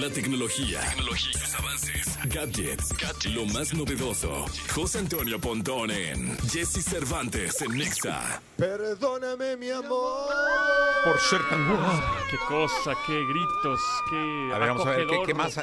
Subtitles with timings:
[0.00, 2.94] La tecnología, tecnología, sus avances, gadgets,
[3.34, 4.46] lo más novedoso.
[4.72, 8.40] José Antonio Pontón en Jesse Cervantes en Nexa.
[8.56, 10.28] Perdóname, mi amor.
[11.02, 12.00] Por ser tan guapo.
[12.30, 14.50] Qué cosa, qué gritos, qué.
[14.54, 15.54] A ver, vamos a ver, ¿qué, más?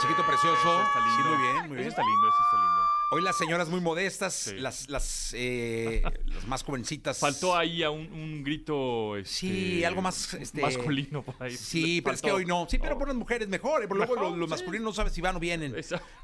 [0.00, 0.82] Chiquito precioso.
[0.82, 1.16] Está lindo.
[1.16, 1.88] Sí, muy bien, muy bien.
[1.88, 2.97] está lindo, eso está lindo.
[3.10, 4.56] Hoy las señoras muy modestas, Sí.
[4.56, 7.18] las, las, eh, las más jovencitas.
[7.18, 9.16] Faltó ahí a un, un grito.
[9.16, 11.56] este, Sí, algo más, este, masculino por ahí.
[11.56, 12.66] Sí, pero es que hoy no.
[12.68, 12.98] Sí, pero Oh.
[12.98, 13.82] por las mujeres mejor.
[13.82, 14.50] eh, porque luego los, sí.
[14.50, 15.74] masculinos no saben si van o vienen.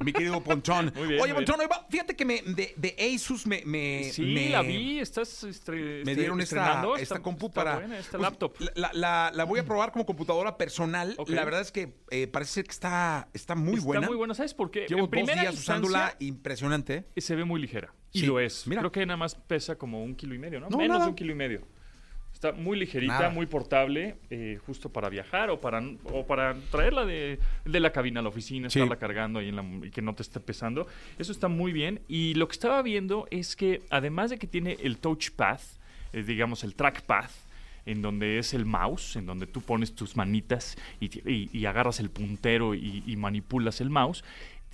[0.01, 0.34] Mi querido.
[0.45, 4.11] Muy bien, Oye, muy Pontón, hoy va- fíjate que me, de, de Asus me, me,
[4.12, 7.77] Sí, me- la vi, estás estre- Me este, dieron esta, esta está- compu está para.
[7.77, 8.56] buena, esta pues, laptop.
[8.75, 11.16] La, la- la voy a probar como computadora personal.
[11.28, 14.06] La verdad es que eh, parece ser que está, está muy Está buena.
[14.06, 14.87] muy buena, ¿sabes por qué?
[14.89, 16.14] Llevo en dos días usándola
[16.77, 17.20] impresionante.
[17.20, 17.92] se ve muy ligera.
[18.12, 18.66] Y Sí, lo es.
[18.66, 18.80] mira.
[18.80, 20.69] Creo que nada más pesa como un kilo y medio, ¿no?
[20.69, 21.05] No, Menos nada.
[21.06, 21.62] de un kilo y medio.
[22.33, 23.30] Está muy ligerita, Nada.
[23.30, 28.20] muy portable, eh, justo para viajar o para, o para traerla de, de la cabina
[28.20, 28.80] a la oficina, Sí.
[28.80, 30.86] estarla cargando ahí en la- y que no te esté pesando.
[31.19, 32.00] Eso está muy bien.
[32.08, 35.61] Y lo que estaba viendo es que además de que tiene el touchpad,
[36.12, 37.30] eh, digamos el trackpad,
[37.86, 41.67] en donde es el mouse, en donde tú pones tus manitas y, ti- y- y
[41.67, 44.25] agarras el puntero y, y manipulas el mouse,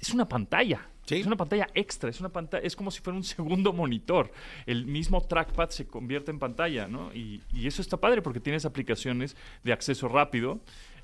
[0.01, 0.89] es una pantalla.
[1.11, 1.20] Sí.
[1.20, 4.30] Es una pantalla extra, es una pantalla, es como si fuera un segundo monitor.
[4.66, 7.12] El mismo trackpad se convierte en pantalla, ¿no?
[7.12, 10.61] Y, y eso está padre porque tienes aplicaciones de acceso rápido.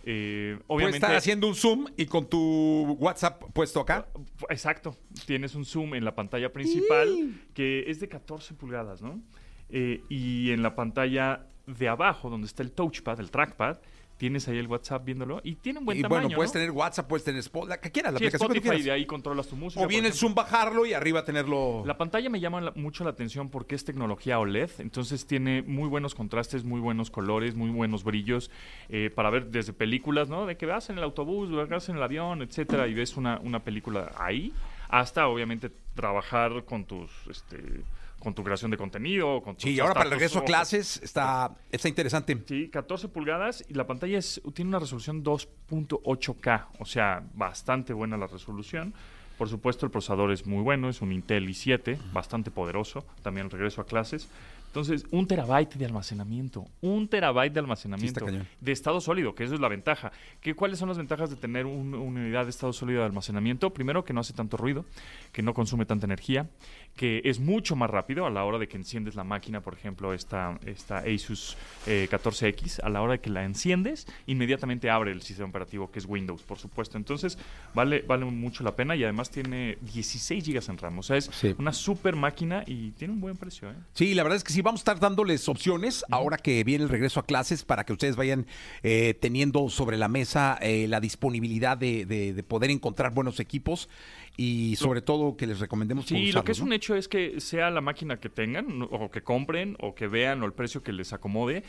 [0.08, 4.06] Eh, Puedes obviamente, estar haciendo un zoom y con tu WhatsApp puesto acá.
[4.48, 4.96] Exacto.
[5.27, 9.20] Tienes un zoom en la pantalla principal que es de 14 pulgadas, ¿no?
[9.68, 13.78] Eh, y en la pantalla de abajo, donde está el touchpad, el trackpad,
[14.17, 16.22] tienes ahí el WhatsApp viéndolo y tiene un buen y tamaño.
[16.22, 16.53] bueno, puedes ¿no?
[16.55, 18.78] tener WhatsApp, puedes tener Spotify, la que quieras, la Sí, aplicación que tú Spotify, y
[18.78, 18.97] de quieras.
[19.00, 19.84] ahí controlas tu música.
[19.84, 21.83] O bien el zoom bajarlo y arriba tenerlo.
[21.84, 25.89] La pantalla me llama la- mucho la atención porque es tecnología OLED, entonces tiene muy
[25.89, 28.50] buenos contrastes, muy buenos colores, muy buenos brillos
[28.89, 30.47] eh, para ver desde películas, ¿no?
[30.47, 33.61] De que vas en el autobús, vas en el avión, etcétera, y ves una, una
[33.64, 34.53] película ahí,
[34.89, 37.83] hasta obviamente trabajar con tus, este,
[38.18, 41.52] con tu creación de contenido, con Sí, y ahora para el regreso a clases está,
[41.70, 42.36] está interesante.
[42.46, 48.16] Sí, 14 pulgadas y la pantalla es, tiene una resolución 2.8K, o sea, bastante buena
[48.16, 48.94] la resolución.
[49.38, 53.50] Por supuesto, el procesador es muy bueno, es un Intel i7, bastante poderoso, también el
[53.50, 54.28] regreso a clases.
[54.77, 58.27] Entonces, un terabyte de almacenamiento, un terabyte de almacenamiento
[58.61, 60.13] de estado sólido, que eso es la ventaja.
[60.42, 63.73] ¿Qué, ¿Cuáles son las ventajas de tener un- una unidad de estado sólido de almacenamiento?
[63.73, 64.85] Primero, que no hace tanto ruido,
[65.33, 66.51] que no consume tanta energía,
[66.95, 70.13] que es mucho más rápido a la hora de que enciendes la máquina, por ejemplo,
[70.13, 71.57] esta, esta Asus
[71.87, 76.01] eh, 14X, a la hora de que la enciendes, inmediatamente abre el sistema operativo que
[76.01, 76.98] es Windows, por supuesto.
[76.98, 77.39] Entonces,
[77.73, 80.98] vale, vale mucho la pena y además tiene 16 GB en RAM.
[80.98, 81.55] O sea, es Sí.
[81.58, 83.70] una super máquina y tiene un buen precio.
[83.70, 83.75] ¿eh?
[83.95, 86.90] Sí, la verdad es que sí, vamos a estar dándoles opciones ahora que viene el
[86.90, 88.46] regreso a clases para que ustedes vayan
[88.82, 93.88] eh, teniendo sobre la mesa eh, la disponibilidad de, de- de poder encontrar buenos equipos
[94.36, 97.70] y sobre todo que les recomendemos Sí, lo que es un hecho es que sea
[97.70, 101.12] la máquina que tengan, o que compren, o que vean, o el precio que les
[101.14, 101.62] acomode,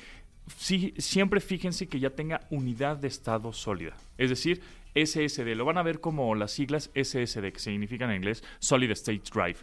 [0.58, 3.96] sí, siempre fíjense que ya tenga unidad de estado sólida.
[4.18, 4.62] Es decir,
[4.96, 5.56] SSD.
[5.56, 9.60] Lo van a ver como las siglas SSD, que significan en inglés Solid State Drive.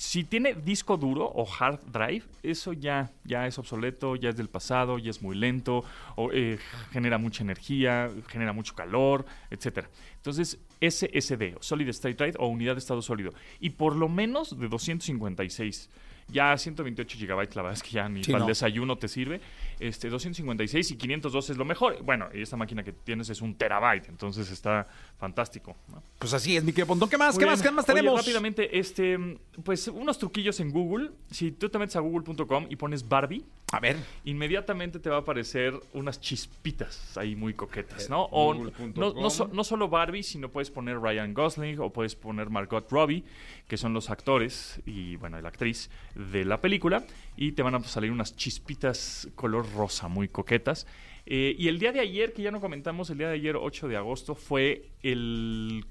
[0.00, 4.48] Si tiene disco duro o hard drive, eso ya, ya es obsoleto, ya es del
[4.48, 5.84] pasado, ya es muy lento,
[6.16, 6.58] o, eh,
[6.90, 9.90] genera mucha energía, genera mucho calor, etcétera.
[10.16, 13.34] Entonces, SSD, Solid State Drive o unidad de estado sólido.
[13.60, 15.90] Y por lo menos de 256.
[16.32, 18.44] Ya 128 gigabytes, la verdad es que ya ni Sí, para no.
[18.46, 19.40] el desayuno te sirve.
[19.78, 22.02] Este, 256 y 512 es lo mejor.
[22.02, 24.86] Bueno, y esta máquina que tienes es un terabyte, entonces está
[25.18, 25.76] fantástico.
[25.88, 26.02] ¿no?
[26.18, 27.08] Pues así es, mi querido Pontón.
[27.08, 27.34] ¿Qué más?
[27.34, 27.52] Muy ¿Qué bien.
[27.52, 27.62] más?
[27.62, 28.20] ¿Qué más Oye, tenemos?
[28.20, 29.18] rápidamente, este,
[29.64, 31.10] pues unos truquillos en Google.
[31.30, 33.96] Si tú te metes a google.com y pones Barbie, A ver.
[34.24, 38.24] inmediatamente te va a aparecer unas chispitas ahí muy coquetas, ¿no?
[38.24, 42.50] O no, no so- no solo Barbie, sino puedes poner Ryan Gosling o puedes poner
[42.50, 43.24] Margot Robbie,
[43.68, 45.90] que son los actores y, bueno, la actriz
[46.32, 47.04] de la película,
[47.36, 50.86] y te van a salir unas chispitas color rosa muy coquetas.
[51.26, 53.88] Eh, y el día de ayer, que ya no comentamos, el día de ayer, 8
[53.88, 55.84] de agosto, fue el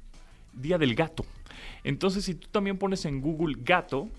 [0.53, 1.25] Día del Gato.
[1.83, 4.09] Entonces, si tú también pones en Google gato,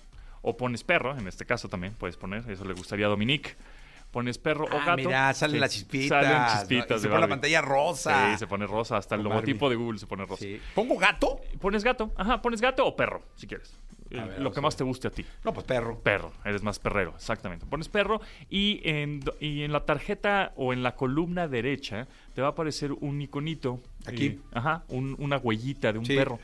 [0.43, 3.57] o pones perro, en este caso también puedes poner, eso le gustaría a Dominique,
[4.11, 4.97] pones perro o Ah, gato.
[4.97, 6.25] mira, salen sí, las chispitas.
[6.25, 6.49] Salen ¿no?
[6.59, 8.33] chispitas Y se de pone la pantalla rosa.
[8.33, 10.43] Sí, se pone rosa, hasta el logotipo de Google se pone rosa.
[10.43, 10.59] Sí.
[10.75, 11.41] ¿Pongo gato?
[11.61, 13.75] Pones gato, ajá, pones gato o perro, si quieres.
[14.11, 15.25] Eh, ver, lo que más te guste a ti.
[15.45, 16.01] No, pues perro.
[16.01, 17.65] Perro, eres más perrero, exactamente.
[17.67, 22.49] Pones perro y en, y en la tarjeta o en la columna derecha te va
[22.49, 23.81] a aparecer un iconito.
[24.07, 24.27] Aquí.
[24.27, 26.17] eh, ajá, un- una huellita de un Sí.
[26.17, 26.39] perro.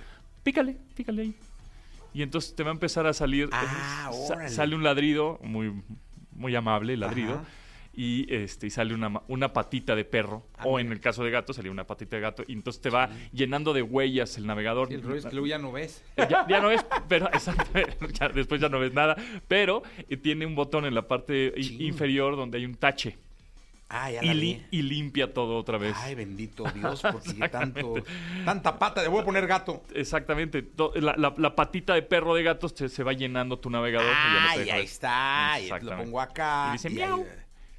[0.45, 1.35] Pícale, pícale ahí.
[2.15, 3.49] Y entonces te va a empezar a salir.
[3.53, 4.11] Ah,
[4.43, 5.73] eh, sale un ladrido muy,
[6.33, 7.35] muy amable, ladrido.
[7.35, 7.45] Ajá.
[7.97, 10.47] Y, este, y sale una, una patita de perro.
[10.59, 12.45] Ah, o en el caso de gato, salía una patita de gato.
[12.47, 14.93] Y entonces te va llenando de huellas el navegador.
[14.93, 16.05] El rollo es que luego ya no ves.
[16.17, 17.81] Ya, ya no ves, pero exacto,
[18.13, 19.17] ya después ya no ves nada.
[19.49, 21.79] Pero eh, tiene un botón en la parte Sí.
[21.87, 23.17] inferior donde hay un tache.
[23.89, 24.79] Ah, ya Y, la li- vi.
[24.79, 25.95] y limpia todo otra vez.
[25.97, 27.95] Ay, bendito Dios, porque tanto,
[28.45, 29.85] tanta pata, le voy a poner gato.
[29.95, 30.69] Exactamente.
[30.97, 34.11] La, la- la patita de perro de gatos se, se va llenando tu navegador.
[34.11, 36.67] y ya no te Ay, deja ahí está, y lo pongo acá.
[36.71, 37.21] Y dice y miau.
[37.23, 37.27] ahí-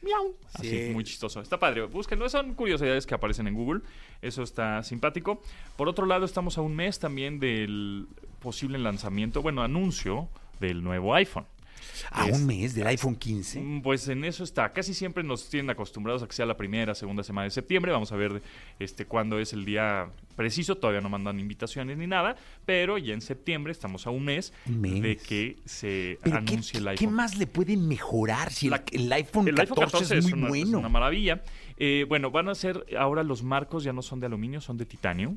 [0.02, 0.36] Miau.
[0.62, 0.68] Sí.
[0.68, 1.42] Así, muy chistoso.
[1.42, 1.86] Está padre.
[1.86, 2.30] Búsquenlo.
[2.30, 3.82] Son curiosidades que aparecen en Google.
[4.22, 5.42] Eso está simpático.
[5.76, 8.08] Por otro lado, estamos a un mes también del
[8.40, 10.30] posible lanzamiento, bueno, anuncio
[10.60, 11.46] del nuevo iPhone.
[12.12, 13.60] A Es- un mes del iPhone 15.
[13.60, 14.72] Mm, Pues en eso está.
[14.74, 17.92] Casi siempre nos tienen acostumbrados a que sea la primera, segunda semana de septiembre.
[17.92, 18.42] Vamos a ver
[18.80, 20.76] este cuándo es el día preciso.
[20.76, 22.36] Todavía no mandan invitaciones ni nada,
[22.66, 26.88] pero ya en septiembre estamos a un mes, de que se Pero ¿qué, anuncie el
[26.88, 27.08] iPhone.
[27.10, 30.24] qué más le pueden mejorar si el, La- el iPhone, El 14 iPhone 14 es
[30.26, 30.80] muy una, es bueno?
[30.80, 31.42] una maravilla.
[31.78, 34.86] Eh, bueno, van a ser ahora los marcos ya no son de aluminio, son de
[34.86, 35.36] titanio.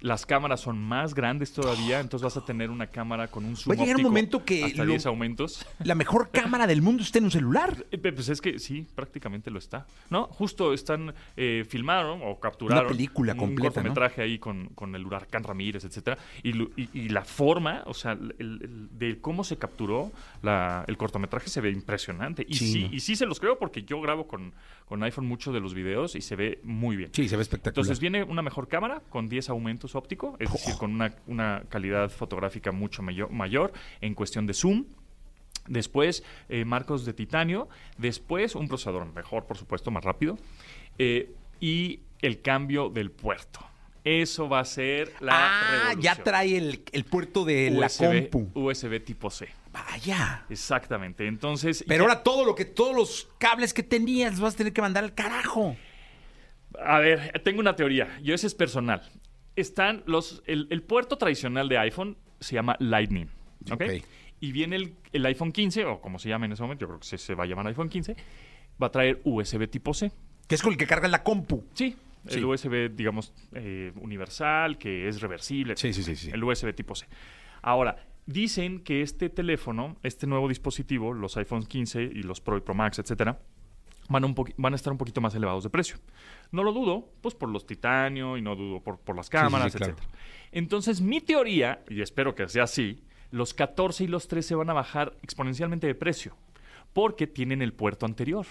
[0.00, 3.70] Las cámaras son más grandes todavía, entonces vas a tener una cámara con un zoom
[3.74, 5.64] Va a llegar un momento que hasta lo- 10 aumentos.
[5.84, 7.84] La mejor cámara del mundo está en un celular.
[7.90, 9.86] Eh, Pues es que sí, prácticamente lo está.
[10.10, 10.26] ¿No?
[10.26, 12.84] Justo están, eh, filmaron o capturaron.
[12.84, 13.88] Una película un completa, ¿no?
[13.94, 16.18] cortometraje ahí con, con el huracán Ramírez, etcétera.
[16.42, 20.12] Y, lo- y- y la forma, o sea, el- el- de cómo se capturó
[20.42, 22.44] la- el cortometraje se ve impresionante.
[22.48, 24.52] Y Sí, y sí se los creo porque yo grabo con,
[24.86, 27.10] con iPhone muchos de los videos y se ve muy bien.
[27.14, 27.72] Sí, se ve espectacular.
[27.84, 29.53] Entonces viene una mejor cámara con 10 aumentos
[29.94, 34.84] óptico, es decir, con una, una calidad fotográfica mucho mayo- mayor en cuestión de zoom.
[35.66, 37.68] Después, eh, marcos de titanio.
[37.96, 40.36] Después, un procesador mejor, por supuesto, más rápido.
[40.98, 43.60] Eh, y el cambio del puerto.
[44.04, 45.32] Eso va a ser la
[45.90, 48.60] ah, ya trae el, el puerto de la USB, compu.
[48.68, 49.48] USB tipo C.
[49.72, 50.44] Vaya.
[50.50, 51.26] Exactamente.
[51.26, 54.56] Entonces, Pero ya- ahora todo lo que, todos los cables que tenías los vas a
[54.58, 55.74] tener que mandar al carajo.
[56.84, 58.18] A ver, tengo una teoría.
[58.22, 59.02] Yo ese es personal.
[59.56, 60.42] Están los.
[60.46, 63.28] El, el puerto tradicional de iPhone se llama Lightning.
[63.70, 63.82] ¿ok?
[63.82, 64.04] Ok.
[64.40, 67.00] Y viene el, el iPhone 15, o como se llama en ese momento, yo creo
[67.00, 68.16] que se, se va a llamar iPhone 15,
[68.82, 70.12] va a traer USB tipo C.
[70.46, 71.64] Que es con el que carga la compu.
[71.72, 71.96] Sí.
[72.28, 72.38] Sí.
[72.38, 75.76] El USB, digamos, eh, universal, que es reversible.
[75.76, 76.30] Sí, sí, sí, sí.
[76.32, 77.06] El USB tipo C.
[77.60, 77.96] Ahora,
[78.26, 82.74] dicen que este teléfono, este nuevo dispositivo, los iPhone 15 y los Pro y Pro
[82.74, 83.38] Max, etcétera,
[84.08, 85.96] van a, un van a estar un poquito más elevados de precio.
[86.50, 89.72] No lo dudo, pues por los titanio y no dudo por, por las sí, cámaras,
[89.72, 89.94] sí, claro.
[89.94, 90.18] etcétera.
[90.52, 94.74] Entonces, mi teoría, y espero que sea así, los 14 y los 13 van a
[94.74, 96.36] bajar exponencialmente de precio
[96.92, 98.46] porque tienen el puerto anterior,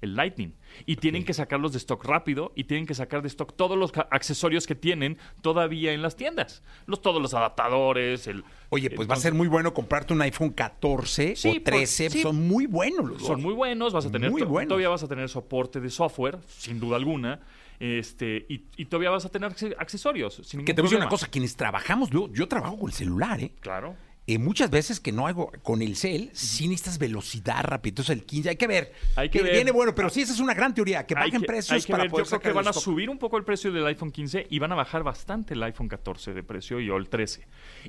[0.00, 0.54] el Lightning,
[0.86, 3.92] y tienen que sacarlos de stock rápido y tienen que sacar de stock todos los
[4.10, 9.14] accesorios que tienen todavía en las tiendas, los todos los adaptadores, el Oye, pues va
[9.14, 12.10] a ser muy bueno comprarte un iPhone 14 Sí, o por- 13.
[12.10, 12.22] sí.
[12.22, 13.40] Son muy buenos los son dos.
[13.44, 14.68] muy buenos, vas a tener Muy buenos.
[14.68, 17.40] todavía vas a tener soporte de software, sin duda alguna,
[17.80, 20.40] este y, y todavía vas a tener acce- accesorios.
[20.44, 22.94] Sin Que te voy a decir una cosa, quienes trabajamos, yo, yo trabajo con el
[22.94, 23.52] celular, ¿eh?
[23.60, 23.96] Claro.
[24.30, 27.92] Eh, muchas veces que no hago con el cel, sí necesitas velocidad rápido.
[27.92, 28.92] Entonces el 15, hay que ver.
[29.16, 29.54] Hay que ver.
[29.54, 31.82] Viene bueno, pero sí, esa es una gran teoría, que Hay bajen que- precios hay
[31.82, 32.10] que para ver.
[32.10, 32.84] poder Yo creo que van a stock.
[32.84, 35.88] subir un poco el precio del iPhone 15 y van a bajar bastante el iPhone
[35.88, 37.46] 14 de precio y o el 13.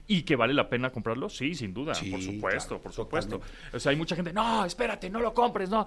[0.08, 1.28] ¿Y que vale la pena comprarlo?
[1.28, 3.40] Sí, sin duda, Sí, por supuesto, claro, por supuesto.
[3.40, 3.76] totalmente.
[3.76, 5.86] O sea, hay mucha gente, no, espérate, no lo compres, no.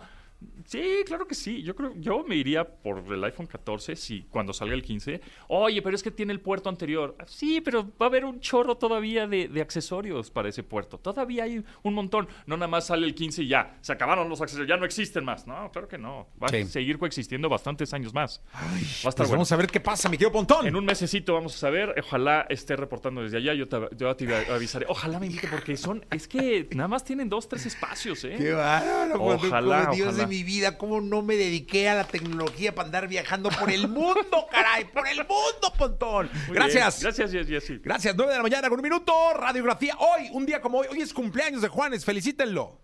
[0.66, 1.62] Sí, claro que sí.
[1.62, 5.20] Yo creo, yo me iría por el iPhone 14 si cuando salga el 15.
[5.48, 7.16] Oye, pero es que tiene el puerto anterior.
[7.26, 10.98] Sí, pero va a haber un chorro todavía de, de accesorios para ese puerto.
[10.98, 12.28] Todavía hay un montón.
[12.46, 13.76] No nada más sale el 15 y ya.
[13.80, 15.46] Se acabaron los accesorios, ya no existen más.
[15.46, 16.28] No, claro que no.
[16.42, 16.56] Va Sí.
[16.56, 18.40] a seguir coexistiendo bastantes años más.
[18.54, 19.32] va a estar Pues bueno.
[19.32, 20.66] vamos a ver qué pasa, mi querido Pontón.
[20.66, 21.94] En un mesecito vamos a saber.
[21.98, 23.54] Ojalá esté reportando desde allá.
[23.54, 24.86] Yo te, yo te avisaré.
[24.88, 26.04] Ojalá me invite porque son.
[26.10, 28.34] Es que nada más tienen dos, tres espacios, ¿eh?
[28.38, 29.96] Qué bárbaro, Ojalá, ojalá.
[30.32, 34.46] Mi vida, cómo no me dediqué a la tecnología para andar viajando por el mundo,
[34.50, 36.30] caray, por el mundo, Pontón.
[36.46, 37.00] Muy Gracias.
[37.02, 37.14] bien.
[37.14, 37.78] Gracias, Jessy.
[37.84, 39.12] Gracias, 9 de la mañana con un minuto.
[39.34, 40.86] Radiografía hoy, un día como hoy.
[40.90, 42.82] Hoy es cumpleaños de Juanes, felicítenlo.